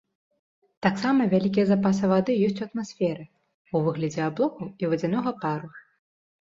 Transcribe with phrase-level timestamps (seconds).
[0.85, 3.23] Таксама вялікія запасы вады ёсць у атмасферы,
[3.77, 5.67] у выглядзе аблокаў і вадзянога пару.